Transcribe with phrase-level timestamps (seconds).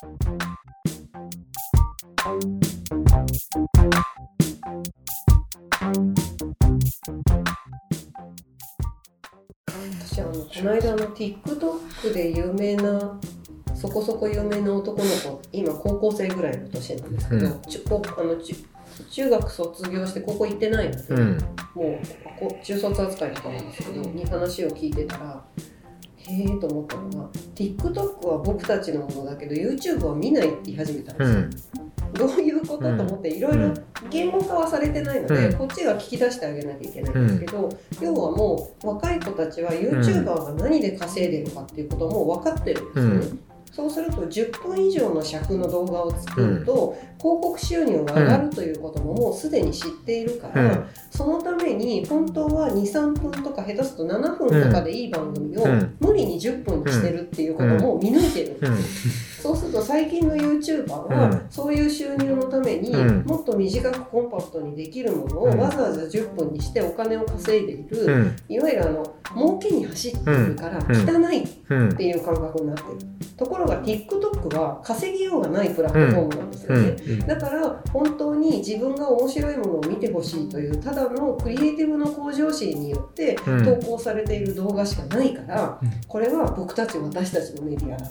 [0.00, 0.06] 私
[10.20, 13.18] あのこの間の TikTok で有名な
[13.74, 17.52] そこそこ有名な男の子今高校生ぐらいの年なんですけど、うん。
[17.54, 17.60] こ
[18.18, 18.36] あの
[19.10, 21.30] 中学卒業して高校行ってないので、うん。
[21.32, 22.00] もう
[22.38, 25.37] こ中卒扱いとかなんですけどに話を聞いてたら
[26.28, 31.38] へえと思ったのが TikTok は僕たちのものだけど YouTube は見ないって言い始めたんですよ。
[31.38, 31.50] うん。
[32.12, 33.72] どういうこと、と思っていろいろ
[34.10, 35.58] 言語化はされてないので、うん。
[35.58, 37.68] こっちが聞き出してあげなきゃいけないんですけど、
[38.00, 43.47] 要はもう若い子たちは YouTuber が何で稼いでるかっていうことも分かってるんですよね。
[43.86, 50.84] うそうすると10分以上の尺の動画を作ると、広告収入が上がるということももうすでに知っているから、うん。
[51.10, 55.96] そのために本当は23分とか下手すると7分とかでいい番組をうん。
[56.00, 58.70] 無理に10分にしてるっていうことも見抜いてる。
[58.70, 58.76] ん。
[58.76, 60.90] ですそうすると最近の YouTuber うん。
[60.90, 63.24] はそういう収入のためにうん。
[63.24, 65.58] もっと短くコンパクトにできるものをうん。
[65.58, 68.36] わざわざ10分にしてお金を稼いでいる、うん。
[68.48, 71.26] いわゆるあの儲けに走っているからうん。
[71.26, 72.98] 汚いっうんていう感覚になってる。
[73.36, 83.64] ところが TikTok は稼ぎようがないプラットフォームなんですよね、うんだから本当に自分が面白いものを見てほしいというただのクリエイティブの向上心によってうん。
[83.64, 85.90] 投稿されている動画しかないから、うん。
[86.06, 88.06] これは僕たち私たちのメディアだ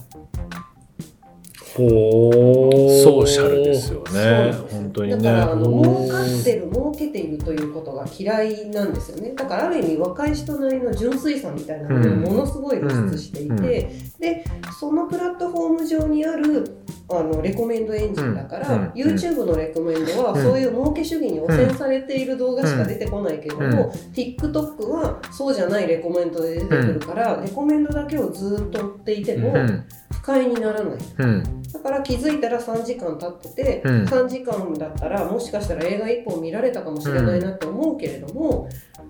[1.76, 5.18] ソーシャルですよそうね本当にね。
[5.18, 5.84] だからあのうん。
[5.84, 9.34] 儲かってる儲けているということが嫌いなんですよね。
[9.36, 13.60] だからある意味若い人なりの純粋さみたいなものをものすごい露出していて、うん。
[13.60, 14.44] うんで
[14.80, 18.82] そのプラットフォーム上にあるあのレコメンドエンジンだから、うん。
[18.82, 18.92] うん。
[18.94, 20.44] YouTube のレコメンドはうん。
[20.44, 29.86] そういう儲け主義に汚染されている動画しか出てこないけれども、TikTok はそうじゃないレコメンドで出てくるから、レコメンドだけをずっと追っていてもうん。
[30.12, 30.98] 不快にならない。
[31.58, 34.06] うんだから気づいたら3時間経ってて、うん。
[34.06, 38.70] 3時間だったらもしかしたら映画1本見られたかもしれないなって思うけれども、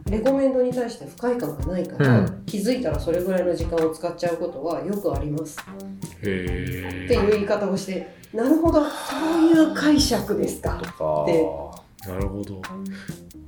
[0.10, 2.44] レコメンドに対して不快感がないから、うん。
[2.46, 5.58] 気づいたらそれぐらいの時間を使っちゃうことはよくあります。
[6.22, 8.90] へってえいう言い方をしてなるほどそ
[9.40, 10.80] ういう解釈ですか。
[10.84, 11.26] とか。
[11.28, 12.62] でなるほど。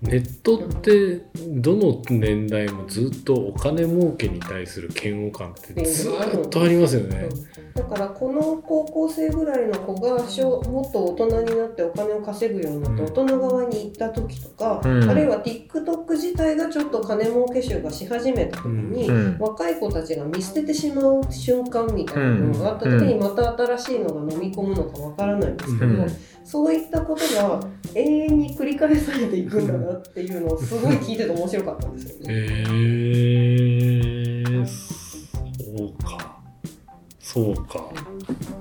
[0.02, 7.28] ネットってどの年代もずっとお金儲けに対する嫌悪感ってずっとありますよね。
[7.54, 15.10] うんだからこの高校生ぐらいの子が小もっと大人になってお金を稼ぐようになって大人側に行った時とか、うん。
[15.10, 19.38] あるいは TikTok 自体がちょっと金儲け集がし始めた時に、うん。
[19.40, 26.08] 若い子たちが見捨ててしまう瞬間みたいなのがあった時にまた新しいのが飲み込むのかわからないんですけど、うん。
[26.44, 27.60] そういったことが
[27.96, 32.34] 永遠に繰り返されていくんだなっていうのをすごい聞いてて面白かったんですよね。
[32.34, 33.39] へ
[37.32, 37.92] そうか。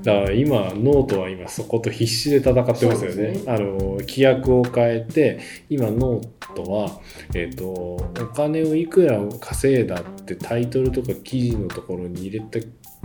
[0.03, 3.33] だから今ノートは今そこと必死で戦ってますよね。
[3.33, 3.41] ね。
[3.47, 5.41] あの規約を変えて
[5.71, 7.01] 今ノートは、
[7.35, 7.99] えっとお
[8.35, 12.59] 金をいくら稼いだってタイトルとか記事のところに入れた、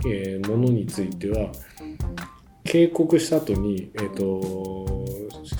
[0.06, 1.50] えーものについては
[2.64, 5.04] 警告した後に、えっと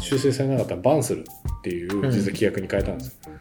[0.00, 1.24] 修正されなかったらバンする
[1.58, 2.10] っていううん。
[2.10, 3.34] 実は規約に変えたんですよ。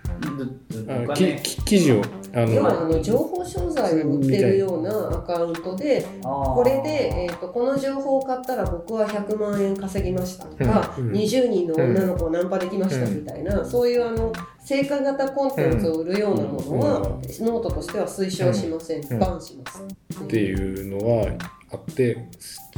[0.87, 2.01] あのきき記事を
[2.33, 11.07] あ要はあのの情報商材を売ってるようなアカウントでここれで、えー、とこの情報を買ったら僕は100万円稼ぎましたとか、うん。
[11.09, 11.13] うん。
[11.13, 17.45] 20人の女の子をナンパできましたみたいな、そういうあの成果型コンテンツを売るようなものは、うん。
[17.45, 19.19] ノートとしては推奨しません、うん。
[19.19, 19.83] バンします。
[20.23, 21.27] っていうのは
[21.73, 22.29] あって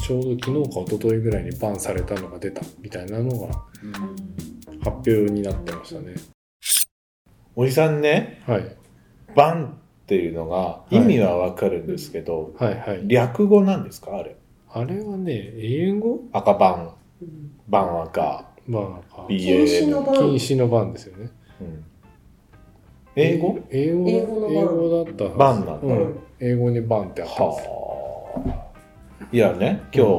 [0.01, 3.47] ちょうど昨日か一昨日ぐらいにバンされたのが出たみたいなのが
[4.79, 6.15] 発表になってましたね。
[7.55, 8.75] おじさんねはい。
[9.35, 13.07] バンっていうのが意味はわかるんですけど、はいはい。
[13.07, 14.17] 略語なんですか？
[14.17, 14.35] あれ。
[14.69, 16.21] あれはね英語？
[16.31, 16.93] 赤バン。
[17.21, 17.51] うん。
[17.67, 18.45] バン赤。
[18.67, 21.31] まあ BAN 禁止の番禁止の番ですよね。
[21.61, 21.85] うん。
[23.15, 23.59] 英語？
[23.69, 24.09] 英語？
[24.09, 25.93] 英語の番英語だったバンなんだ。
[25.93, 26.19] うん。
[26.39, 28.64] 英語にバンってあったんですはあ
[29.35, 30.09] いやね今日、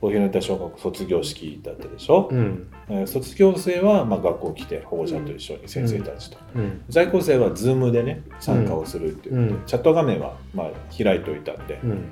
[0.00, 2.68] お昼寝た小学校卒業式だったでしょ、うん。
[2.88, 6.82] えー卒業生はまあ学校来て保護者と一緒に先生たちと、うん。
[6.88, 9.62] 在校生は Zoom でね参加をするっていう、うん。
[9.64, 12.08] チャット画面はまあ開いといたんで、うん。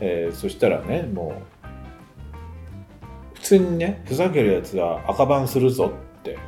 [0.00, 1.66] えーそしたらねもう
[3.34, 6.38] 普通にねふざけるやつは赤番するぞって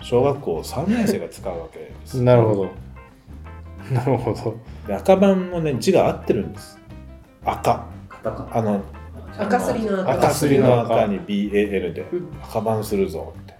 [0.00, 2.14] 小学校3年生が使うわけです。
[2.24, 2.70] なるほど。
[3.92, 4.56] なるほど。
[4.86, 6.80] で赤番もね字が合ってるんです。
[7.44, 7.92] 赤
[8.24, 8.82] カタカナあの
[9.38, 10.12] 赤すりの赤。
[10.14, 12.28] 赤すりの赤赤に BAL でうん。
[12.42, 13.54] 赤番するぞって、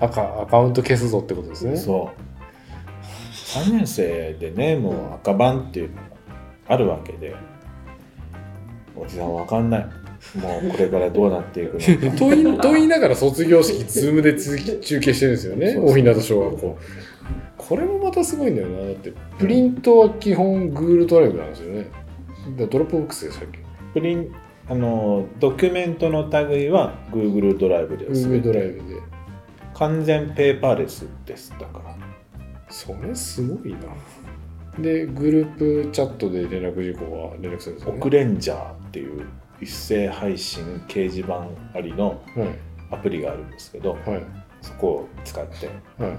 [0.00, 1.76] 赤アカウント消すぞってことですね。
[1.76, 2.20] そう。
[3.34, 6.02] 3年生でねもう赤番っていうのが
[6.68, 7.34] あるわけで
[8.96, 9.84] おじさんわかんない。
[10.38, 12.16] もうこれからどうなっていくのか。
[12.18, 15.72] と言いと言いながら卒業式ズームで続き中継してるんですよね。
[15.72, 16.78] そうそう大日向小学校。
[17.56, 18.78] これもまたすごいんだよな。
[18.84, 21.86] だってプリントは基本 Google ドライブなんですよね。
[22.58, 23.58] だ Dropbox でしたっけ？
[23.92, 24.34] プリン
[24.68, 29.00] あのドキュメントの類は Google ドライブです Google ドライブで。
[29.74, 31.50] 完全ペーパーレスです。
[31.58, 31.96] だから。
[32.68, 33.78] それすごいな。
[34.78, 37.98] でグループチャットで連絡事項は連絡するんですよね。
[37.98, 39.26] オクレンジャーっていう
[39.60, 42.48] 一斉配信掲示板ありのはい。
[42.92, 44.22] アプリがあるんですけどはい。
[44.60, 45.66] そこを使って
[46.02, 46.18] はい。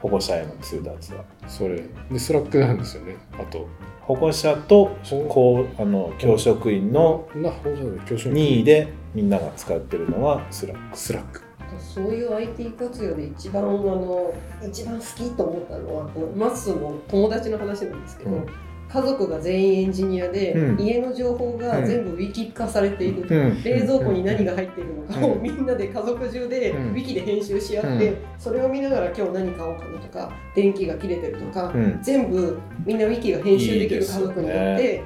[0.00, 1.24] 保護者への通達は。
[1.46, 1.82] それ。
[2.10, 3.16] で Slack なんですよね。
[3.38, 3.68] あと
[4.10, 4.96] 保護者と
[5.28, 11.42] こうあの教職員の任意でみんなが使ってるのは Slack。Slack。
[11.78, 14.34] そういう IT 活用で一番あの
[14.68, 18.46] 一番好きと思ったのはマッスの友達の話なんですけど、うん
[18.92, 20.80] 家族が全員エンジニアで、うん。
[20.80, 23.62] 家の情報が全部ウィキ化されていると、うん。
[23.62, 25.42] 冷蔵庫に何が入っているのかをうん。
[25.42, 26.90] みんなで家族中でうん。
[26.90, 28.16] ウィキで編集し合って、うん。
[28.36, 32.00] それを見ながら今日何買おうかなとか電気が切れてるとか、うん。
[32.02, 35.02] 全部みんなウィキが編集できる家族によって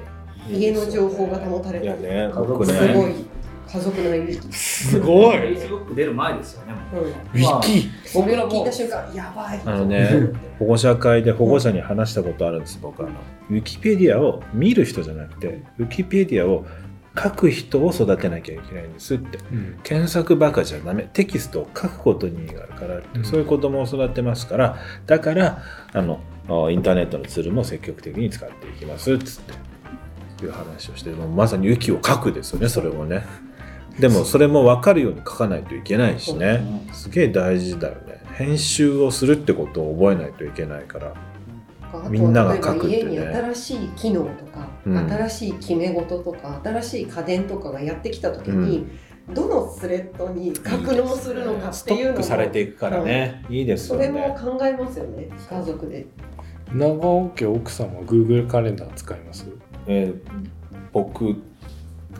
[0.49, 2.03] 家の情報が保たれいてる。
[2.07, 3.13] やね家族僕すねごい
[3.67, 4.53] 家族内ウィキ。
[4.55, 5.37] すごい。
[5.37, 6.73] Facebook 出る前ですよね。
[7.33, 7.89] ウィキ。
[8.07, 9.61] それを聞いた瞬間、やばい。
[9.65, 10.29] あのね
[10.59, 13.11] 保護者会で保護者に話したことあるんです僕あの。
[13.49, 16.65] ウィキペディアを見る人じゃなくてウィキペディアを
[17.17, 19.39] 書く人を育てなきゃいけないんですって。
[19.51, 19.79] うん。
[19.83, 21.09] 検索ばかじゃダメ。
[21.13, 23.25] テキストを書くことに意義があるからって、うん。
[23.25, 24.77] そういう子供を育てますから。
[25.05, 25.63] だから
[25.93, 29.75] あのあインターネットのツールも積極的に使っていきますっつって。
[30.43, 33.23] いう話をしてもうまさにウィキを書くですよねそれもね
[33.99, 36.85] でもそれも分かるように書かないといけないしね。
[36.91, 38.21] すげえ大事だよね。
[38.33, 41.13] 編集をするってことを覚えないといけないから。
[42.09, 43.13] みんなが書くってね。
[43.13, 44.97] 家に新しい機能とか、うん。
[44.97, 48.85] 新しい決め事とか新しい家電とかがやってきた時に、
[49.33, 56.05] どのスレッドに格納するのかっスていうのもトックされていくからね、いいですよそれもね考えますよね家族で。
[56.73, 59.45] 長尾家奥様 Google カレンダー使います？
[59.87, 60.19] えー
[60.91, 61.35] 僕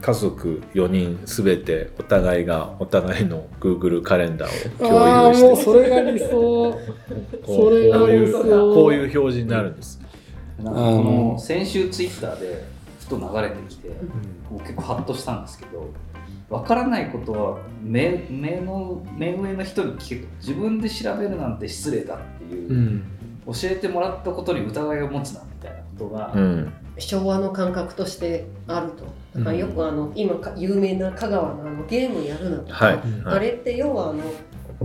[0.02, 6.30] 家族4人すべてお互いがお互いの Google カレンダーを共有してますそれが理想。
[7.46, 10.02] こうそれがこういうこういう表示になるんです。
[10.62, 12.64] なんかこの先週ツイッターで
[13.00, 13.90] ふと流れてきて、
[14.50, 15.90] もう結構ハッとしたんですけど
[16.50, 23.04] 分からないことは目目の目上の人に聞く自分で調べるなんて失礼だっていう、うん。
[23.48, 26.74] 教えてもらったことに疑いを持つなみたいなことが、うん。
[26.98, 29.06] 昭和の感覚としてあると。
[29.38, 33.36] だからよくあの今か有名な香川のあのゲームやるなとか、はい、うんはい。
[33.36, 34.24] あれって要はあの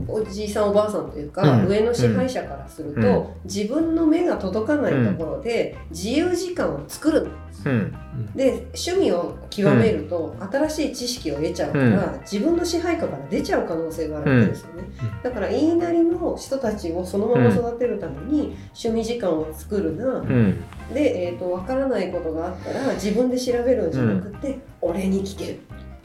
[0.07, 1.67] おじいさんおばあさんというか、うん。
[1.67, 3.27] 上の支配者からすると、うん。
[3.45, 7.29] 自分の目が届かないところで自由時間を作るの。
[7.67, 7.95] うん。
[8.35, 15.23] で趣味を極めると、新しい知識を得ちゃうから、自分の支配下から出ちゃう可能性があるわけですよね、うん。
[15.23, 20.65] だから言いなりの人たちをそのまま育てるために趣味時間を作るな、うん。
[20.93, 25.59] で、えー、と分からないことがあったら自分で調べるんじゃなくて、俺に聞ける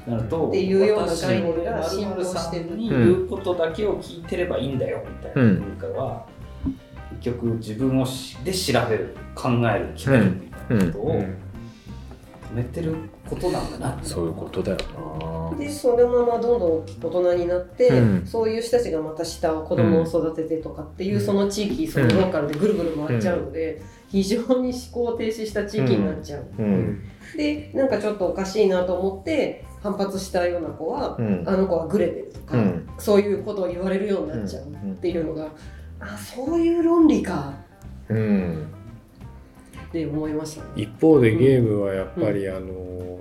[0.08, 2.78] なるとっていうような私概念が俺浸透〇〇さしてるん。
[2.78, 6.26] に言うことだけを聞いてればいいんだよみたいなうん文化は、
[7.20, 11.26] 結局自分をしで調べる考える決めるみたいなことを止
[12.54, 12.96] めてる
[13.30, 13.92] ことなんだな。
[13.96, 15.58] ってそういうことだよな。
[15.58, 18.26] でそのままどんどん大人になって、うん。
[18.26, 27.04] そういう人たちがまた下を子供を育ててとかっていう、その地域そのローカルでぐるぐる回っちゃうので、非常に思考停止した地域になっちゃう、ううんん。
[27.36, 31.44] でなんかちょっとおかしいなと思って反発したような子は、うん。
[31.46, 32.90] あの子はグレてるとか、うん。
[32.98, 35.48] そういうことを言われるようになっちゃうっていうのが、
[36.00, 37.54] あそういう論理か。
[38.10, 38.68] うん。
[39.88, 40.70] って思いましたね。
[40.76, 43.20] 一方でゲームはやっぱり、あの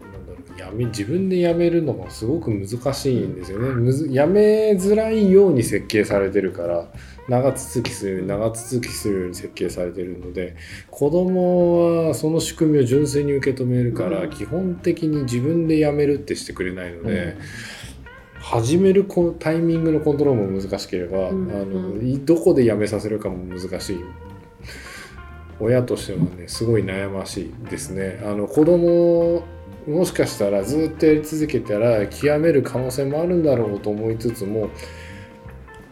[0.58, 3.68] やめ自分でやめるのがすごく難しいんですよね。
[3.68, 6.88] むずやめづらいように設計されてるから
[7.28, 10.56] 長続きするように長続きするように設計されてるので
[10.90, 14.30] 子供はその仕組みを純粋に受け止めるから、うん。
[14.30, 17.36] 基本的に自分でやめるってしてくれないので、
[18.38, 21.50] 始めるこタイミングのコントロールも難しければ、うん。
[21.50, 24.00] あのういどこでやめさせるかも難しい。
[25.60, 28.20] 親としてはねすごい悩ましいですね。
[28.24, 29.44] あの子供
[29.86, 34.70] もしかしたらずっとやり続けたら極める可能性もあるんだろうと思いつつも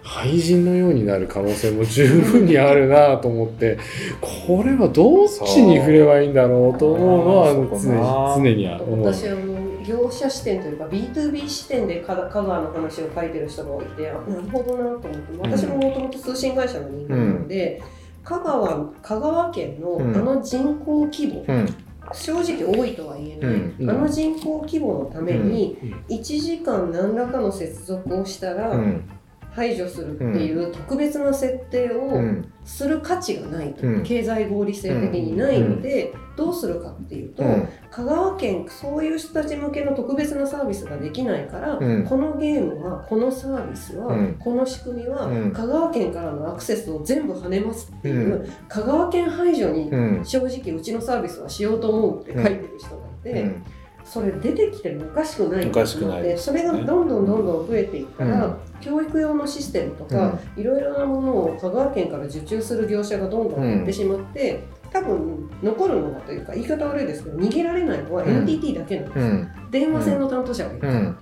[0.03, 3.79] 廃人のようになる可能性も十分にあるなと思って
[4.21, 9.73] これはどっちに振ればいいんだろうと思うのは常に常には思う。
[9.85, 17.83] 業者視点というか B2B 視点で香香川の話を書いてる人がいてあなるほどなと思って私ももともと通信会社の人間なので、
[18.23, 21.67] 香川香川県のうんあの人口規模、うん
[22.14, 23.90] 正直多いとは言えない、うんうん。
[23.90, 25.76] あの人口規模のために
[26.09, 29.09] 1時間何らかの接続をしたらうん
[29.55, 34.03] 排除するっていう特別な設定うをんする価値がないと、うん。
[34.03, 37.69] 経済合理性的にないので、どうするかっていうと、うん。
[37.91, 42.05] 香川県そういう人たち向けの特別なサービスができないから、うん。
[42.05, 44.37] このゲームはこのサービスは、うん。
[44.39, 45.53] この仕組みは、うん。
[45.53, 50.25] 香川県からのアクセスを全部跳ねますっていう、香川県排除にうん。
[50.25, 53.65] 正直うちのサービスはしようと思うって書いてる人がいて、うん
[54.12, 55.66] それ出てきてもおかしくない。
[55.66, 58.57] おかしくないでそれがどんどんどんどん増えていったら、うん。
[58.78, 68.31] 教育用のシステムとか、いろいろなものを香川県から受注する業者がどんどん減ってしまって、多分残るのはというか言い方悪いですけど逃げられないのはうん。
[68.42, 69.50] NTT だけなんですよ、うん。
[69.71, 71.16] 電話線の担当者がいるから、うん。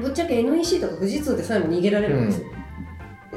[0.00, 2.46] ぶっちゃけ NEC とか富士通でさえも逃げられるんですよ、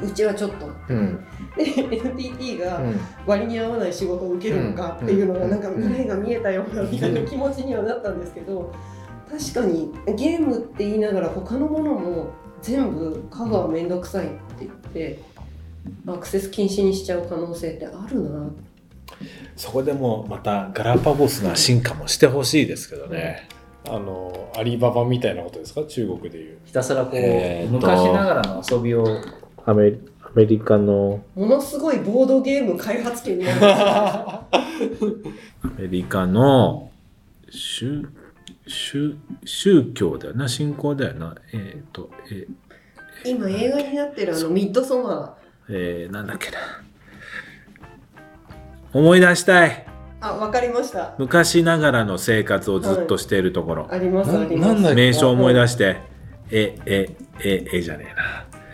[0.04, 1.16] うちはちょっとうん。
[1.16, 1.22] で
[1.56, 3.00] NTT がうん。
[3.26, 5.50] 割に合わない仕事を受けるのかっていうのがうん。
[5.50, 8.72] なんか未来が見えたようなみたいな気持ちにはなったんですけど
[9.30, 12.30] 確かにゲームって言いながら他のものも
[12.62, 15.20] 全部香川めんどくさいって言って
[16.06, 18.50] アクセス禁止にしちゃう可能性ってあるな。
[19.56, 23.48] そこでもまたガラパゴスな進化もしてほしいですけどね。
[23.88, 25.82] あのアリババみたいなことですか？
[25.84, 26.58] 中国でいう。
[26.64, 27.72] ひたすらこう、えーと。
[27.72, 29.06] 昔ながらの遊びを
[29.64, 31.22] アメリアメリカの。
[31.34, 33.58] ものすごいボードゲーム開発権になる。
[33.62, 34.44] ア
[35.78, 36.90] メリカの。
[37.50, 38.06] 宗
[38.66, 40.48] 宗宗教だよな。
[40.48, 41.34] 信仰だよな。
[41.52, 42.46] えっ、とえ
[43.24, 45.36] 今映画になってるあのミッドソマ
[45.70, 46.58] えーなんだっけな。
[48.92, 49.70] 思い出したい。
[49.70, 49.82] ー
[50.20, 51.14] あわかりました。
[51.18, 54.94] 昔ながらの生活をずっとしているところ、ありますなあります。
[54.94, 55.96] 名称思い出して。
[56.50, 58.14] ええええじゃね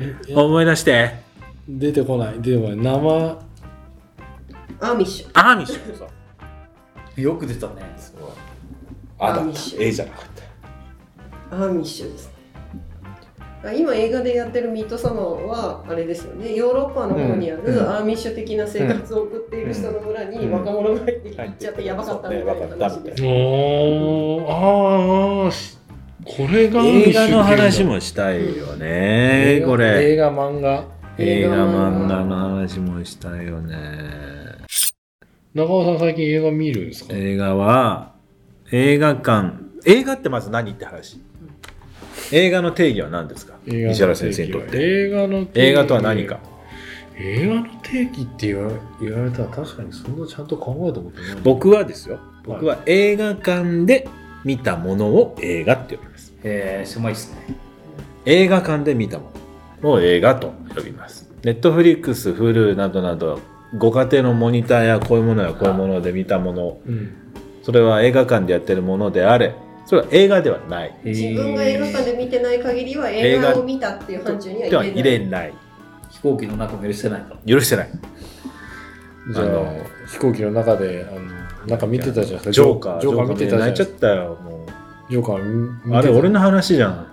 [0.00, 0.42] ええな。
[0.42, 1.23] 思い出して
[1.68, 2.40] 出てこない。
[2.42, 3.38] 出てこない生
[4.80, 6.06] アーミッシュアーミッシュそ
[7.16, 7.74] うよく出たね。
[9.18, 11.56] あだアーミッシュえじゃなかった。
[11.56, 12.30] アーミッシュです
[13.64, 16.54] あ今映画でやってるミッドサマーはあれですよね。
[16.54, 17.64] ヨーロッパの方にあうん。
[17.64, 20.52] るアーミッシュ的な生活を送っている人の村にうん。
[20.52, 25.78] 若者が入ってきちゃってやばかったみたいな話でたいおーああし
[26.26, 30.12] これが映画の話もしたいよねこれ。
[30.12, 30.84] 映画漫画
[31.16, 33.76] 映画漫画の話もしたいよね。
[35.54, 37.14] 中尾さん最近映画見るんですか？
[37.14, 38.14] 映画は
[38.72, 39.52] 映画館。
[39.86, 41.20] 映画ってまず何って話？
[42.32, 43.54] 映画の定義は何ですか？
[43.64, 44.78] 石原先生にとって。
[44.78, 45.70] 映画の定義。
[45.70, 46.40] 映画とは何か？
[47.16, 51.36] 映画の定義って言わ言われたら確かにそんなちゃんと考えたことない。
[51.44, 52.18] 僕はですよ。
[52.42, 54.08] 僕は映画館で
[54.44, 56.34] 見たものを映画って呼びます。
[56.42, 57.54] えー、狭いっすね。
[58.24, 59.43] 映画館で見たもの
[59.84, 61.30] を映画と呼びます。
[61.44, 63.40] ネットフリックス Hulu などなど
[63.78, 66.78] ご家庭のモニターやこういうものやこういうもので見たもの。
[66.86, 67.14] うん。
[67.62, 69.54] それは映画館でやってるものであれ。
[69.86, 70.98] それは映画ではない。
[71.04, 74.90] 自分が映画館で見てない限りは映画を見たっていう範疇には入れない。
[74.92, 75.54] 入れない。
[76.10, 77.90] 飛行機の中も許してないから許してない。
[79.32, 81.20] じゃああの飛行機の中であの
[81.66, 82.52] なんか見てたじゃん。
[82.52, 83.60] ジョーカージョーカー見てたじゃん。
[83.60, 83.74] 泣い。
[83.74, 84.66] ちゃったよも
[85.10, 87.06] ジョーカーあれ俺の話じゃん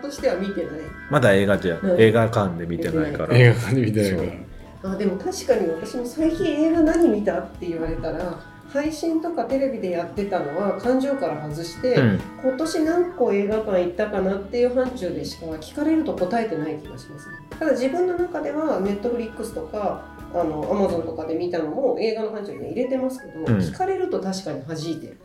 [0.00, 0.80] としては見てない。
[1.10, 2.00] まだ映画じゃ、うん。
[2.00, 3.36] 映画館で見てないから。
[3.36, 4.34] 映画館で見てないか
[4.82, 4.92] ら。
[4.92, 8.40] あでも確かに私も最近映画何見たって言われたら
[8.72, 12.20] 配信とかテレビでやってたのは感情から外して、うん。
[12.42, 17.36] 今年何個映画館行ったかなっていう範疇でしか聞かれると答えてない気がしますね。
[17.58, 23.44] ただ自分の中ではネットフリックスとかあのアマゾンとかで見たのも映画の範疇には入れてますけど、ん。
[23.44, 25.18] 聞かれると確かに弾いてる、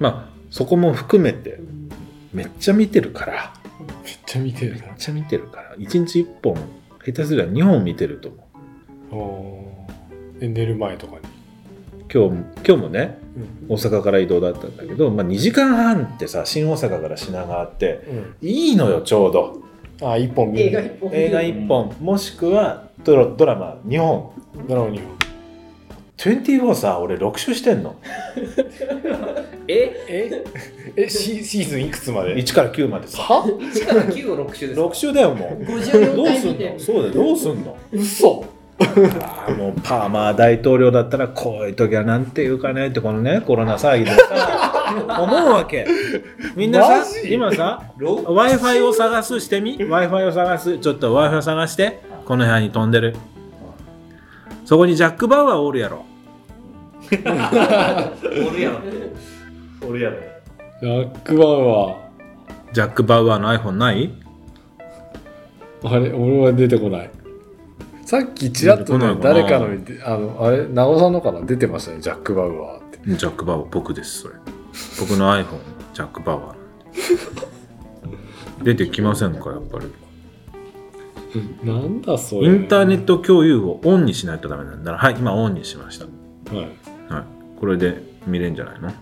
[0.00, 1.60] まあそこも含めて
[2.36, 3.54] めっちゃ見てるから。
[4.04, 5.74] めっちゃ見てるめっちゃ見てるから。
[5.76, 6.54] 1日1本
[7.02, 8.36] 下手すりゃ2本見てると思
[9.10, 9.14] う。
[9.14, 10.40] なおー。
[10.40, 11.20] で寝る前とかに、
[12.12, 13.18] 今日今日もね
[13.70, 18.02] 大阪から移動だったんだけど、まあ、2時間半ってさ新大阪から品川って
[18.42, 18.48] うん。
[18.48, 19.62] いいのよちょうど。
[20.02, 20.66] あ一本見る。
[20.66, 21.96] 映画一本映画1本。
[22.00, 24.32] もしくはドラドラマ2本。
[24.68, 25.15] なるほど
[26.18, 27.96] 24さ俺6週してんの？
[29.68, 29.92] え？
[30.08, 30.44] え？
[30.96, 33.22] えシシーズンいくつまで？1から9までさ。
[33.22, 35.64] は？1から9を6週ですか？6週だよもう。
[35.64, 36.78] 54どうすんの？
[36.78, 37.76] そうだよどうすんの？
[37.92, 38.44] 嘘。
[38.78, 44.72] ああもうパーマー大統領だったらこういう時はなんていうかねってこのねコロナ騒ぎでさ。
[45.20, 45.86] 思うわけ。
[46.54, 50.78] みんなさ今さロ w i f i を探すしてみ？W i f i を探す。
[50.78, 52.00] ちょっと w i f i を探して。
[52.24, 53.14] この部屋に飛んでる
[54.66, 56.04] そこにジャック・バウアーおるやろ。
[57.06, 58.80] おるやろ。
[59.88, 60.16] おるやろ
[60.82, 61.94] ジャック・バウア
[62.72, 64.10] ジャック・バウアーの iPhone ない？
[65.82, 67.10] ーあれ俺は出てこない。
[68.04, 72.98] さっきちらっとね誰かの見てあのあれ長尾さんのかな出てましたねジャック・バウアーって。
[73.14, 74.34] ジャック・バウアー僕ですそれ。
[74.98, 75.44] 僕の iPhone
[75.94, 76.56] ジャック・バウアー
[78.64, 79.86] 出てきませんかやっぱり
[81.64, 82.48] なんだそれ。
[82.48, 86.06] インターネット共有をオンにしないとダメなんだはい今オンにしました。
[86.54, 86.66] はい。
[87.12, 87.58] はい。
[87.58, 88.92] これで見れんじゃないの？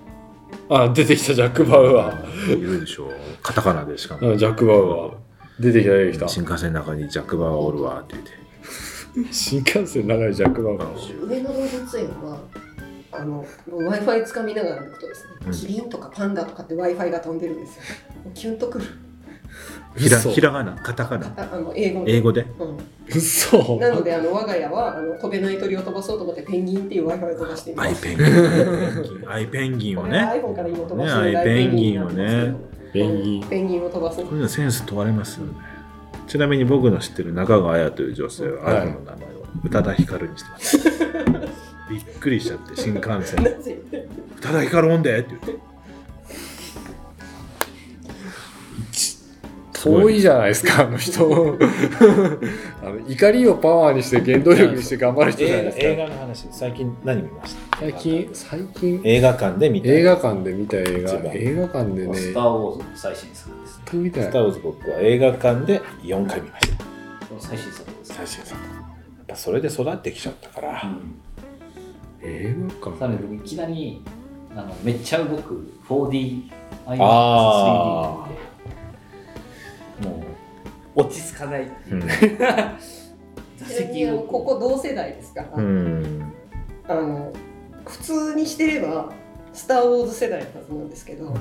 [0.69, 2.59] あ出てきたジャック・バウアー。
[2.59, 3.11] いるでしょう。
[3.43, 4.33] カタカナでしかも。
[4.33, 5.13] あジャック・バウアー。
[5.61, 6.29] 出てきた出てきた。
[6.29, 8.33] 新幹線の中にジャック・バウアーおるわって言って。
[9.33, 11.27] 新幹線の中にジャック・バウアー。
[11.27, 12.39] 上野動物園は
[13.13, 15.53] あの w i f i つかみながらのことですね、うん。
[15.53, 17.83] キリンとかパンダとかって w i f i が飛んでるんですよ。
[18.25, 18.85] もうキュンとくる
[19.97, 20.31] ひら嘘。
[20.31, 21.27] ひらがなカタカナ。
[21.37, 22.13] ああの英語で。
[22.17, 22.47] 英語で？
[22.59, 22.79] うん。
[23.09, 23.79] 嘘。
[23.79, 27.89] なのであの我が家はあの飛べない鳥を飛ばそうと思ってペンギンっていう w i f i を飛ばしています。
[27.89, 30.41] アイペンギンアイペンギンをこれはね。
[30.41, 32.55] iPhone から今飛ばしてるねペンギンをね。
[32.93, 33.49] ペンギン。
[33.49, 35.53] ペンギンを飛ばすこういうのセンス問われますよね。
[36.27, 38.89] ちなみに僕の知ってる中川彩という女性ははい。
[38.89, 40.79] iPhone の名前を宇多田ヒカルにしてます。
[41.91, 43.45] びっくりしちゃって新幹線。
[43.45, 43.79] なぜ？
[43.93, 45.74] 宇多田ヒカルオンでって言って
[49.91, 50.21] 遠い。
[50.21, 51.25] じゃないですかあの人。
[52.83, 55.83] あの怒りをパワーにして原動力にして頑張る人じゃないですか。
[55.85, 56.49] 映画の話。
[56.51, 57.79] 最近何見ました？
[57.79, 58.31] 最近？
[58.33, 59.59] 最近映画館。
[59.59, 61.13] で見た映画館で見た映画。
[61.35, 62.15] 映画館でね。
[62.15, 63.81] スター・ウォーズの最新作です。
[63.85, 64.23] 全く見たい。
[64.25, 66.77] スター・ウォーズ僕は映画館で4回見ました。
[67.41, 67.85] 最新作。
[67.91, 68.15] です。
[68.15, 68.61] 最新作。
[68.61, 68.67] や
[69.23, 71.15] っぱそれで育ってきちゃったから、うん。
[72.23, 72.99] 映画館。
[72.99, 74.01] さらに僕いきなり
[74.57, 76.43] あのめっちゃ動く 4D
[76.87, 78.39] あ 3D で
[80.03, 80.25] も
[80.97, 81.95] う落ち着かないう。
[81.95, 82.01] ん。
[83.57, 86.33] 座席をここ同世代ですから、うん。
[86.89, 87.33] あの
[87.87, 89.11] 普通にしてれば
[89.53, 91.35] 「スター・ウォーズ」世代のはずなんですけど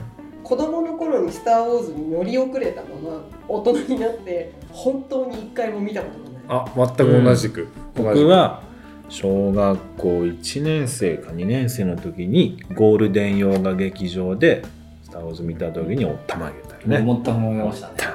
[0.44, 6.44] 子供の頃に「スター・ウォーズ」に乗り遅れたまま大人になって本当に一回も見たことがない。
[6.48, 8.62] あ全く同じく、同じく僕は
[9.10, 14.64] 小学校1年生か2年生の時にゴールデン洋画劇場で
[15.04, 16.98] 「スター・ウォーズ」見た時におったまげたよね。
[17.00, 18.13] 思ったものましたね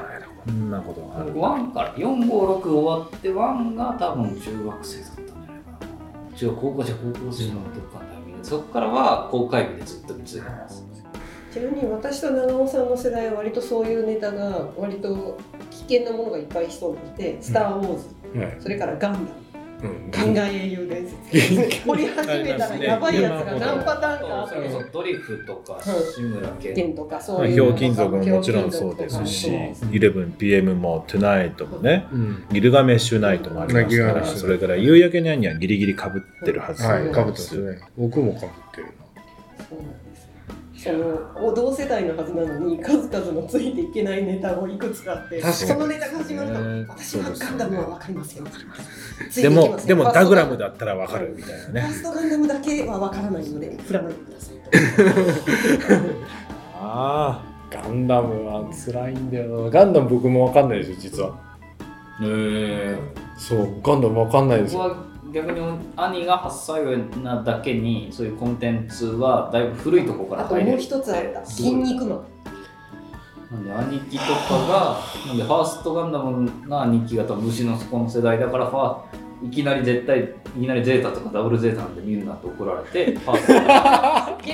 [0.48, 1.34] こんなことがある。
[1.34, 5.70] 1から456終わって1が多分中学生だったんじゃないか
[6.30, 6.36] な。
[6.36, 10.84] 中学高校じゃ高校生のどっかのタイミングでそこからは公開日でずっと見続けてます。
[11.52, 15.38] ちなみに私と長尾さんの世代は割とそういうネタが割と
[15.70, 18.06] 危険なものがいっぱい潜んでいて「スター・ウォーズ」
[18.38, 18.56] はい。
[18.60, 19.26] それから「ガンダム」
[19.82, 27.94] うん「ガンガン英雄伝説」掘り始めたらやばいやつが何パターンかあってそドリフとかうん志村けん剣とかそうまあ、いうひょうきん。
[27.94, 29.50] 族ももちろんそうですし、
[29.90, 37.80] 11PM も Tonight もね、うんギルガメッシュナイトもありますから、ギルガメッシュナイトそれから夕焼けにゃんにはギリギリかぶってるはずはい、かぶってでますね。
[37.96, 38.86] 僕もかぶってる
[39.68, 39.84] そうな
[40.92, 46.86] んですよその同世代のはずなのに数々のついていけないネタをいくつかあってそのネタが始まるとね。
[46.88, 48.46] 私はガンダムは分かりますよ
[49.30, 54.56] すよもでもダグラムファだったらわかるみたいなーねストガンダムだけは分からないので振らないでください。
[56.80, 59.70] あガンダムは辛いんだよな。
[59.70, 61.38] ガンダム僕もわかんないですよ、実は。
[62.22, 62.96] へ
[63.36, 64.96] そう、ガンダムわかんないですよ。
[65.32, 65.60] 逆に
[65.96, 71.44] 兄が8歳上なだけにそういうコンテンツはだいぶ古いところからあともう一つあった。
[71.44, 72.24] 筋肉マン
[73.50, 77.76] なんで兄貴とかがなんでファーストガンダムが兄貴が多分虫の。
[77.78, 79.02] この世代だからファ
[79.44, 80.20] いきなり絶対
[80.56, 83.36] いきなりゼータとかダブルゼータなんで見るなって怒られて原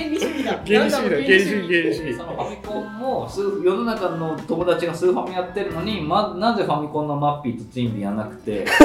[0.09, 2.23] 理主義だ原理主義だ、原理主義、原理主義そ。
[2.23, 3.29] のファミコンも
[3.63, 8.65] 世の中の友達がスーファミやってるのに、ま、なぜファミコンのマッピーとツインビーやんなくて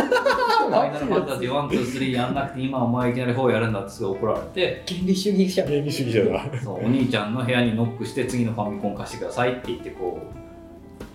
[0.70, 6.44] ファイナルファンタジー123やんなくて今お前いきなり4やるんだってすごい怒られて原理主義者原理主義者だ。
[6.62, 10.40] そうお兄ちゃんの部屋にノックして次のファミコン貸してくださいって言ってこう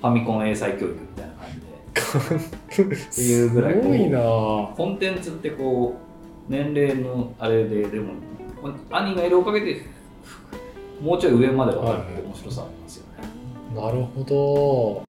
[0.01, 1.24] ファミコン英才教育みたいな
[1.95, 4.75] っていうぐらいすごいなぁ。
[4.75, 5.95] コンテンツってこ
[6.49, 8.13] う年齢のあれででも
[8.91, 9.85] 兄がいるおかげで
[11.01, 13.29] もうちょい上までは面白さありますよね。
[13.75, 15.05] なるほ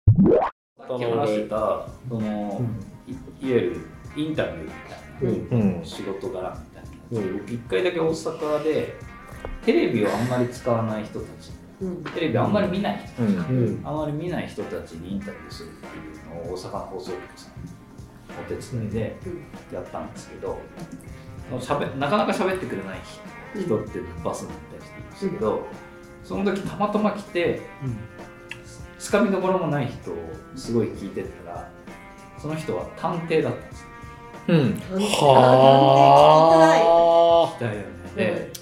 [0.79, 2.61] さっき話してたその、
[3.07, 3.81] いいわゆる
[4.16, 5.57] インタビューみたいど。
[5.57, 5.62] うん。
[5.62, 8.94] うんな仕事柄みたいな、うん僕一回だけ大阪で
[9.64, 11.65] テレビをあんまり使わない人たちうん
[12.15, 13.29] テレビあんまり見ない人、うん。
[13.29, 13.33] う
[13.81, 13.83] ん。
[13.85, 17.53] あんまり見ない人たちにインタビューするっていうのを大阪の放送局さん
[18.39, 19.17] お手伝いで
[19.73, 20.59] やったんですけど、
[21.61, 23.01] しゃべなかなか喋ってくれない
[23.55, 25.67] 人ってバスに行ったりしていましたけど、
[26.25, 27.61] その時たまたま来て
[28.99, 30.17] つかみどころもない人を
[30.55, 31.71] すごい聞いてたら
[32.39, 33.87] その人は探偵だったんですよ。
[34.49, 34.81] うん。
[35.11, 36.37] は
[37.61, 37.87] だよね。
[38.17, 38.53] で、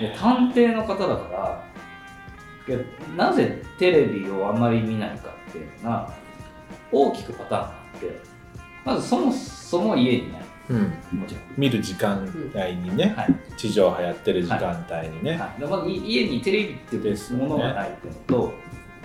[0.00, 1.64] で探偵の方だから
[2.66, 2.78] いや
[3.16, 6.12] なぜテレビをあまり見ないかっていうのが
[6.90, 8.20] 大きくパターンがあって
[8.84, 10.80] まずそもそも家にないうん、
[11.18, 11.44] もちろん。
[11.58, 12.22] 見る時間
[12.54, 13.34] 帯にね、はい。
[13.56, 18.54] 地上波やってる時間帯にね、はい、でまずい家にテレビっていうものがないっていうのと、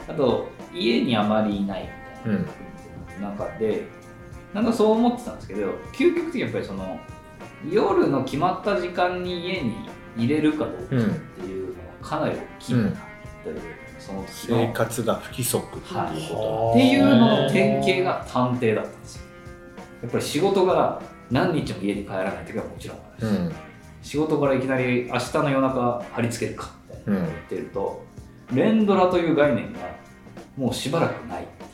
[0.08, 1.90] あと家にあまりいない
[2.26, 3.88] みたいな中で、
[4.54, 6.98] なんかそう思ってたんですけど究極的にやっぱりその
[7.70, 12.92] 夜の決まった時間に家に入れるかどうかっていうのがかなり大きいなっ
[13.44, 13.62] ていう、
[14.00, 19.24] その時の生活が不規則っていうこっていうのの典型が探偵だったんですよ
[20.02, 23.54] やっぱり仕事が何日も家に帰らない時はもちろんあると、し、うん。
[24.02, 28.04] 仕事からいきなり明日の夜中貼り付けるかみたいなうん言ってると、
[28.54, 29.80] 連ドラという概念が
[30.58, 31.70] もうしばらくないっていう。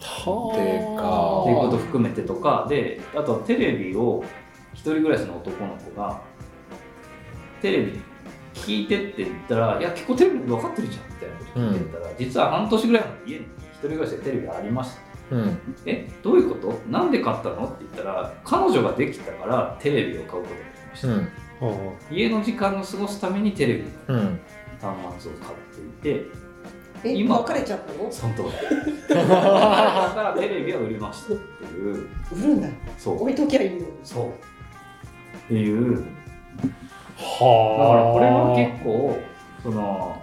[0.00, 2.66] はでかっていうことを含めてとか。
[2.68, 4.22] であとはテレビを
[4.74, 6.20] 一人暮らしの男の子が
[7.60, 8.00] テレビ
[8.54, 14.94] 聞いてって言ったら「いや結構テレビ分かってるじゃん」みたいなこと言ってたら、実は半年ぐらい前に家に一人暮らしでテレビありまし
[15.30, 15.36] た。
[15.36, 15.58] うん。
[15.86, 16.80] えどういうこと？
[16.90, 17.66] なんで買ったの？
[17.66, 21.28] って言ったら彼女ができたからテレビを買うことになりました、うん。
[22.10, 24.40] 家の時間を過ごすためにテレビのうん。
[24.80, 25.54] 端末を買っ
[26.02, 26.26] ていて
[27.04, 28.10] え今別れちゃったの？
[28.10, 28.48] その通り。
[29.08, 32.08] だからテレビを売りましたっていう。
[32.32, 32.68] 売るんだ。
[32.98, 33.22] そう。
[33.22, 34.28] 置いときゃいいのそう。
[34.28, 34.32] っ
[35.48, 36.04] ていう
[37.20, 39.18] だからはこれは結構
[39.62, 40.22] その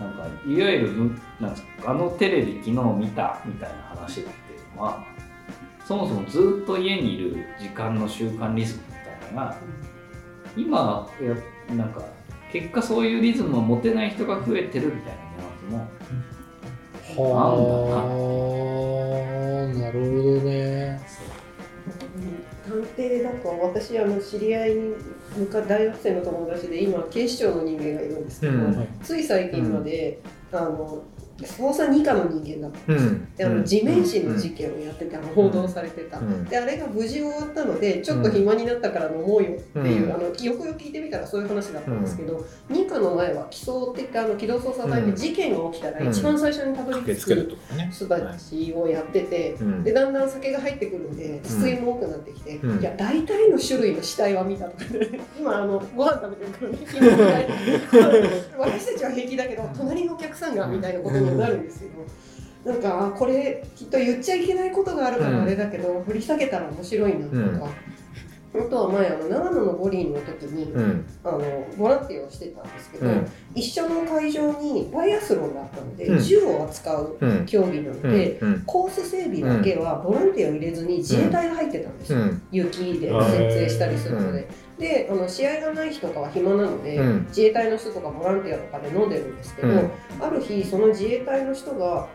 [0.00, 5.04] なんかいわゆるむなんですかあのテレビ昨日見たみたいな話っていうのは
[5.84, 9.56] そもそもずっと家にいる時間の習慣リズムみたいなのが
[10.56, 12.02] 今やなんか
[12.52, 15.22] 結果そういうリズムを持てない人が増えてるみたいな
[15.68, 15.88] ニュアン
[17.08, 17.52] スもは
[19.74, 21.00] あなるほどね。
[22.68, 24.94] 探偵だと私あの知り合いに
[25.36, 28.88] 昔大学生の友達で今警視庁の人間がいるんですけど、うん。
[29.02, 30.20] つい最近まで、
[30.52, 31.02] あの
[31.44, 32.92] 捜査二課の人間だった。
[32.92, 32.96] ん。
[32.96, 33.34] ですよ、うん。
[33.34, 36.44] であの地面師の事件をやってて、あの報道されてた、うん。
[36.44, 40.12] であれが無事終わったのでちょっと暇になったから飲もうよっていう、うん。
[40.14, 47.56] あのよくよく聞いてみたらそういう話だったんですけど、二課の前は起訴って言ってあの機動捜査隊で事件が起きたら一番最初にたどり着く
[47.90, 49.84] 人たちをやってて、うん。
[49.84, 52.80] でだんだん酒が入ってくるんで出演も多くなってきて、うん。
[52.80, 57.48] いや大体の種類の死体は見たとかで 今あのご飯食べてるから ね
[58.58, 67.70] 私たちは平気だけど隣のお客さんがみたいなことにはなるんですけどなんかあこれきっと言っちゃいけないことがあるからあれだけど、掘り下げたら面白いなとか。
[68.54, 71.06] あとは前あの長野の五輪の時に、うん。
[71.22, 71.40] あの
[71.76, 73.26] ボランティアをしてたんですけど、うん。
[73.54, 76.18] 一緒の会場にバイアスロンがあったので、うん。
[76.18, 77.46] 銃を扱ううん。
[77.46, 78.00] 競技なのうん。
[78.10, 78.62] で、うん。
[78.66, 82.42] コース整備だけはボランティアを入れずに自衛隊が入ってたんですよ、うん。
[82.50, 87.26] 雪で設営したりするので、であの試合がない日とかは暇なので、うん。
[87.28, 89.90] 自衛隊の人とかボランティアとかで飲んでるんですけど、うん。
[90.20, 92.08] ある日その自衛隊の人が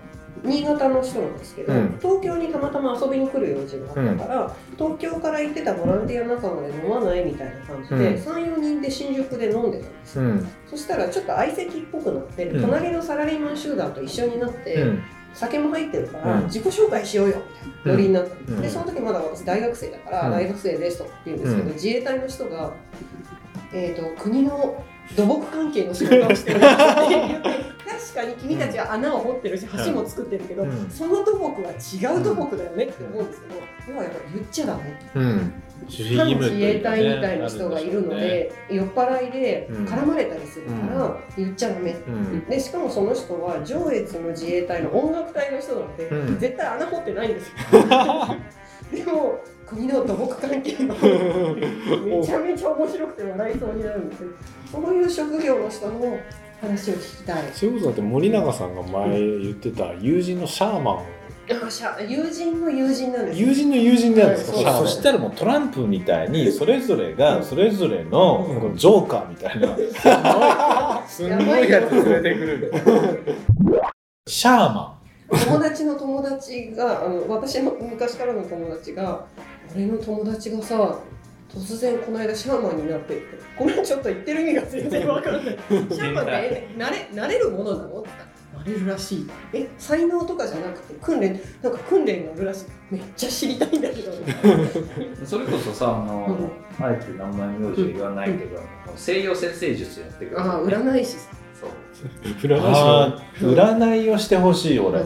[0.44, 1.98] 新潟の人なんですけど、うん。
[2.02, 8.24] 東京にたまたま遊びに来る用事があったから、東京から行ってたボランティア仲間で飲まないみたいな感じで、うん。
[8.24, 10.20] 34人で新宿で飲んでたんです
[10.70, 12.62] そしたらちょっと相席っぽくなって、うん。
[12.62, 16.44] 隣のサラリーマン集団と一緒になって、うん酒も入ってるから、うん。
[16.46, 17.92] 自己紹介しようよみたいな。
[17.92, 18.36] ノリになった。
[18.36, 18.62] ん。
[18.62, 20.32] でその時まだ私大学生だから、うん。
[20.32, 21.74] 大学生ですとか言うんですけど、うん。
[21.74, 22.74] 自衛隊の人が、
[23.74, 24.84] えー、と国の
[25.16, 26.68] 土木関係の仕事をしてるって
[27.10, 27.73] 言って
[28.04, 30.90] 確かに君たちは穴を掘ってるし橋も作ってるけど、うん。
[30.90, 33.56] その土木は違う土木だよねって思うんですけど
[33.90, 35.00] 要はやっぱり言っちゃダメ。
[35.16, 35.54] うん。
[35.88, 39.86] 自衛隊みたいな人がいるので、酔っ払いでうん。
[39.86, 42.46] 絡まれたりするから言っちゃダメ、うん。
[42.46, 46.40] でしかもその人は上越の自衛隊の音楽隊の人なので、うん。
[46.40, 47.48] 絶対穴掘ってないんです。
[47.50, 47.56] よ
[48.92, 50.94] でも国の土木関係の
[52.06, 54.30] めちゃめちゃ面白くて笑いそうになるんですよ。
[54.72, 56.18] そういう職業の人の
[56.64, 57.44] 話を聞きたい。
[57.54, 61.00] そういうことだって森永さんが前言ってた友人のシャーマン。
[61.66, 71.04] あしゃ友人の友人なんです友人の友人なんですか、そしたらもうトランプみたいにそれぞれがそれぞれのジョーカーみたいな。
[71.06, 72.74] すんごいやつ連れてくる
[74.26, 75.00] シャーマ
[75.30, 79.26] 友達の友達があの私の昔からの友達が
[79.76, 81.00] 俺の友達がさ
[81.54, 85.46] 突然この間シャーマンになってってごめんちょっと言ってる意味が全然わからない。
[85.46, 88.10] シャーマンってえ なれなれるものなのって
[88.58, 92.66] なれるらしいえ才能とかじゃなくて訓練なんか訓練があるらしい。
[92.90, 94.12] めっちゃ知りたいんだけど。
[95.26, 96.86] それこそさあの、うん。
[96.86, 98.60] あえて名前名字言わないけど、
[98.96, 101.30] 西洋先生術やってくるああ占い師さ
[101.62, 101.70] そう。
[102.24, 102.60] 占い
[103.42, 105.00] 占いをしてほしい俺。
[105.02, 105.06] ん。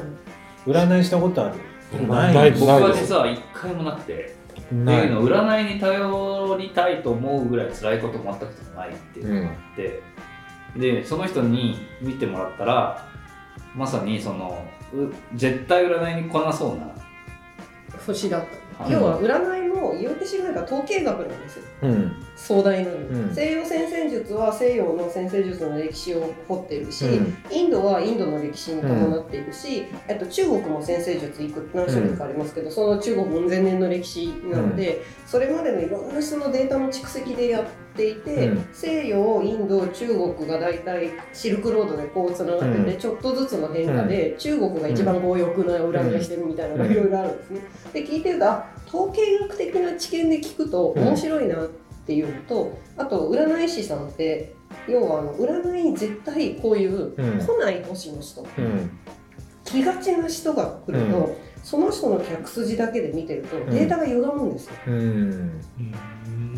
[0.66, 2.08] 占いしたことある。
[2.08, 2.52] ないない。
[2.52, 4.37] 僕は実は一回もなくて
[4.68, 8.44] ってないいうの占いに頼りたいと思うぐらい辛いこと全く
[8.76, 10.02] ないっていうのがあって、
[10.76, 13.10] でその人に見てもらったら
[13.76, 16.88] まさにそのう絶対占いに来なそうな。
[18.06, 18.48] 星だった、
[18.80, 21.63] はい要は占いも言ってしまえば統計学なんですよ。
[21.82, 22.12] うん。
[22.36, 22.98] 壮大なの。
[22.98, 23.36] に、うん。
[23.36, 27.36] 西洋先生術は西洋の先生術の歴史を掘っているし、うん。
[27.52, 38.68] インドはインドの歴史に伴っているし、えっと、中国も先生術いく何種類かありますけど、その中国も前年の歴史なので、それまでのいろんな人のデータの蓄積でやっていて、うん。
[38.74, 43.00] 西洋インド中国が大体シルクロードでこうつながってて、うん。
[43.00, 47.62] ちょっとずつの変化で、中国が一番強欲な占いしてるみたいなのがいろいろあるんですね。
[47.94, 51.68] で聞いてるとあ統計学的な知見で聞くと面白いなっ
[52.06, 54.54] ていうのと、あと占い師さんって
[54.88, 57.40] 要はあの占いに絶対こういううん。
[57.40, 58.92] 来ない年の人、うん。
[59.64, 64.74] 来がちな人が来ると、うその人の客筋だけで見てるとデータが歪むんですよ。
[64.88, 65.62] うん。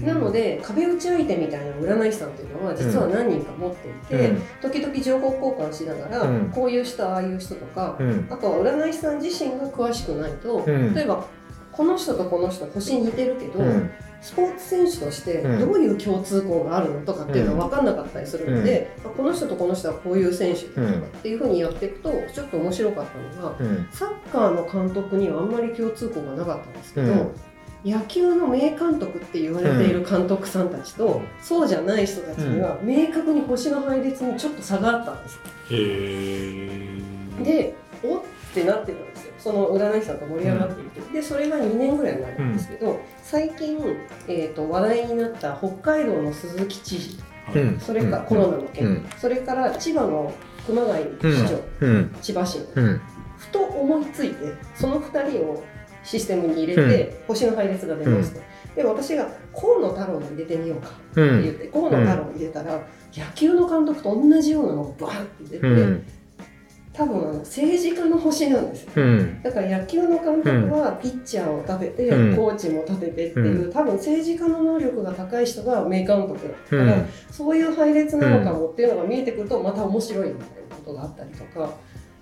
[0.05, 4.31] なので壁打ち相手みたいな占い師さんっていうのは実は何人か持っていて、
[4.62, 6.49] 時々情報交換しながら、うん。
[6.49, 8.27] こういう人ああいう人とか、うん。
[8.29, 10.93] あとは占い師さん自身が詳しくないと、うん。
[10.93, 11.25] 例えば
[11.71, 15.60] この人とこの人星似てるけど、うんスポーツ選手としてうん。
[15.60, 23.88] どういう共通項があるのとかっていうのは分かんなかったりするので、あこの人とこの人はこういう選手だとかっていうふうにやっていくとちょっと面白かったのがうん。
[23.91, 27.32] サッカーの監督にはあんまり共通項がなかったんですけど、うん。
[27.86, 35.39] 野球の名監督って言われている監督さんたちと、そうじゃない人たちには明確に星の配列にちょっと差があったんです。
[35.71, 37.43] へー。
[37.43, 38.21] でおっ
[38.53, 39.09] てなってた
[39.39, 43.80] その占い師さんと盛り上がっていて、でそれが2年ぐらい前なんですけど、最近、
[44.28, 47.19] えー、と話題になった北海道の鈴木知事。
[47.56, 47.80] うん。
[47.80, 49.10] それからコロナの件、うん。
[49.17, 50.34] それから千葉の
[50.67, 52.15] 熊谷市長、うん。
[52.21, 52.65] 千葉市の。
[52.75, 53.02] うん。
[53.38, 55.63] ふと思いついてその2人を
[56.04, 58.39] システムに入れて、星の配列が出ました、
[58.75, 62.82] で私が河野太郎を入れてみようかってうん言って、河野太郎を入れたら、
[63.13, 66.06] 野球の監督と同じようなのがバーって出て、うん
[66.91, 68.91] 多分あの政治家の星なんですよ。
[68.95, 69.41] うん。
[69.43, 72.36] だから野球の監督はピッチャーを立てて、うん。
[72.36, 77.06] コーチも立ててっていう、多分政治家の能力が高い人が名監督だから、うん。
[77.32, 81.69] そういう配列なのかもっていうのが見えてくるとまた面白いみたいなことがあったりとか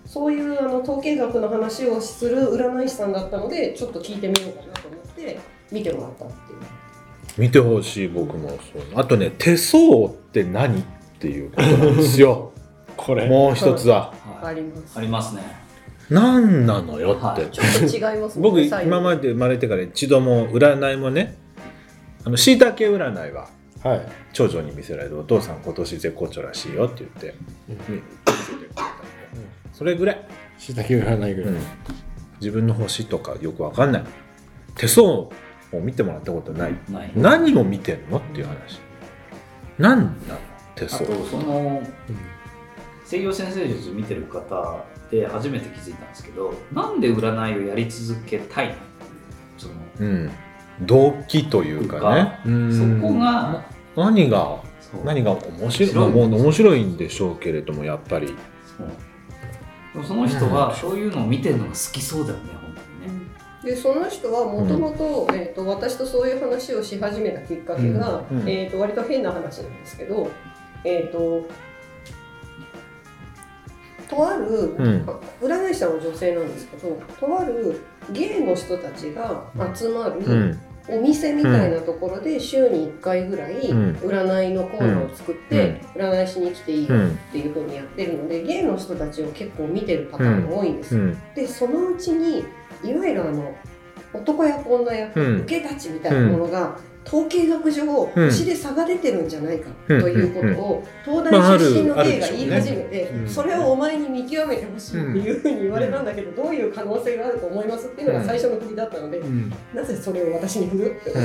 [0.06, 5.40] そういうあの統計学の話をする占い師さんだったのでちょっと聞いてみようかなと思って
[5.72, 6.60] 見てもらったっていう。
[7.38, 8.60] 見てほしい僕もそう。
[8.96, 10.84] あとね手相って何っ
[11.20, 12.52] ていうことなんですよ
[13.08, 13.28] これ。
[13.28, 14.14] もう一つは。
[14.44, 15.00] あります。
[15.00, 15.42] ありますね。
[16.10, 17.52] 何なのよって、はい。
[17.52, 21.38] ちょっと違います僕最後今まで生まれてから一度も占いもね
[22.24, 23.50] あの椎茸占いは
[23.84, 24.08] はい。
[24.32, 27.36] 長女に見せられてお父さん今年絶好調らしいよって言って、
[27.70, 27.96] うん。
[27.96, 28.02] 見
[28.34, 28.88] せてくれたの
[29.74, 31.54] それぐらい、しいたけ占いぐらい、
[32.40, 34.04] 自分の星とかよくわかんない。
[34.76, 35.32] 手相を
[35.74, 36.76] 見てもらったことない。
[36.90, 37.12] ない。
[37.16, 38.80] 何を見てんのっていう話。
[39.78, 40.40] 何なの？
[40.76, 41.84] 手あと相その
[43.08, 48.76] 西洋先生術見てる方で初めて気づいたんですけどなんで占いをやり続けたいの？
[49.58, 50.32] そのうん。
[50.82, 52.40] 動機というかね。
[52.46, 53.02] うん。
[53.02, 53.66] そこが
[53.96, 54.62] 何が
[55.06, 58.36] 何が面白い面白いまあもう面白いんでしょうけれどもやっぱり。
[60.06, 63.28] その人はそういうのを見てるのが好きそうだよね本当にね。
[63.64, 68.42] でその人はもともとえーと私とそういう話をし始めたきっかけが、うん。
[68.42, 68.50] うん。
[68.50, 70.30] えー、と割と変な話なんですけど、
[70.84, 71.67] えー、とと
[74.26, 75.06] ある、ん。
[75.42, 79.44] 占い師さんは女性なんですけどとある芸の人たちが
[79.76, 80.60] 集まる、うん。
[80.90, 83.92] お店みたいなところで週に1回ぐらいうん。
[83.96, 91.16] 占いのコーナーを作って、占いしに来ていいよっていうふうにやってるので芸の人たちを結構見てるパターンが多いんです。
[91.36, 92.46] でそのうちに
[92.84, 93.54] いわゆるあの
[94.14, 95.42] 男役女役、うん。
[95.42, 100.02] 受け立ちみたいなものが、統計学上うん星で差が出てるんじゃないかうん。
[100.02, 103.30] ということを、東大出身のある A が言い始めて、うん。
[103.30, 109.54] それをお前に見極めてほしいっていうふうに言われたんだけど、どういう可能性があると思いますっていうのが最初の振りだったので、うん。
[109.74, 110.92] なぜそれを私に振る？
[111.00, 111.20] って思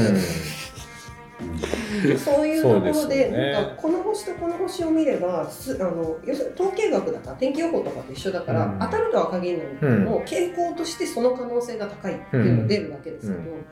[2.14, 3.52] っそういうところでね。
[3.52, 8.78] なんかこの星とこの星を見ればすあの要するに統計学だから天気予報とかと一緒だから、うん。
[8.78, 13.64] 当たるとは限らないけども、傾向としてその可能性が高いっていうのが出るわけですけど、うん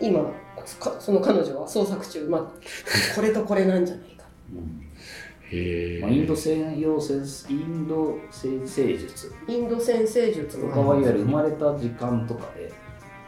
[0.00, 0.32] 今
[0.78, 2.42] かその彼女は創作中、まあ、
[3.16, 4.24] これとこれなんじゃないか。
[4.52, 4.80] うん。
[5.52, 9.32] へえ、まあ、インド西洋先インド先生術。
[9.48, 12.72] インド先生術とのかはいわゆる生まれた時間とかで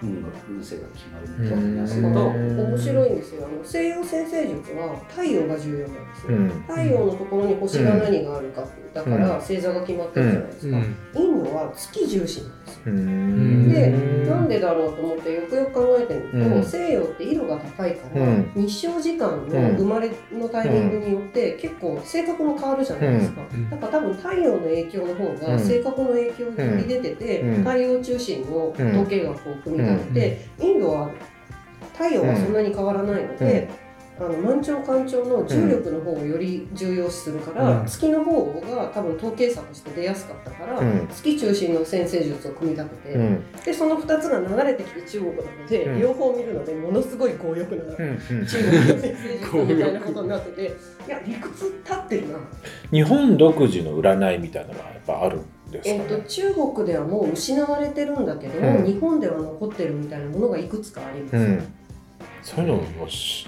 [0.03, 3.47] 運が運勢が決まるみたいなするだからと面白いんですよ。
[3.47, 6.49] あの西洋先生術は太陽が重要なんですよ、うん。
[6.69, 10.85] 太陽のところに星が何があるかだから星座が決まってるじゃないですか、うん。
[11.15, 14.29] インドは月重視なんですでうん。
[14.29, 16.65] なんでだろうと思ってよくよく考えてみると、うん。
[16.65, 18.53] 西洋って色が高いから、うん。
[18.55, 23.71] 日照時間の生まれのタイミングによって結構性格も変わるじゃないですか、うん。
[23.71, 25.59] だから多分太陽の影響の方がうん。
[25.59, 27.65] 性格の影響に出てて、うん。
[27.65, 31.11] 太陽中心の統計学を組みあって、インドは
[31.93, 33.69] 太陽がそんなに変わらないので、
[34.25, 37.87] あの満潮干潮の重力の方をより重要視するから、うん。
[37.87, 41.09] 月の方が多分統計差として出やすかったから、うん。
[41.09, 43.53] 月中心の先生術を組み立てて、うん。
[43.65, 46.01] でその2つが流れてきて中国なので、うん。
[46.01, 52.39] 両方見るのでものすごい強欲な中国の先生術みたいなことになってていや理屈立ってるな、
[52.91, 56.25] 日本独自の占いみたいなのはやっぱあるんですえっとかね。
[56.29, 58.85] 中国ではもう失われてるんだけど、うん。
[58.85, 61.75] 日本では残ってるみたいなものがいくつかあります、うん、
[62.43, 63.47] そういうのもし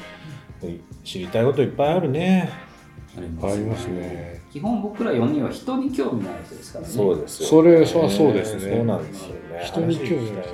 [1.05, 2.51] 知りたいこといっぱいあるね。
[3.17, 3.21] あ
[3.55, 7.49] りますね基本僕ら4人は人に興味ない人ですからねそうですよ。
[7.49, 9.63] それはそうですねそうなんですよね。
[9.65, 10.45] 人に興味ない